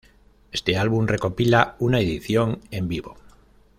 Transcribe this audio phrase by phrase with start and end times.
[0.51, 3.17] Este álbum recopila una edición en vivo.